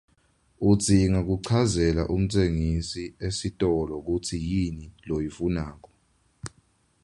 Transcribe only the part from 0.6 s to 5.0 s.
Udzinga kuchazela umtsengisi esitolo kutsi yini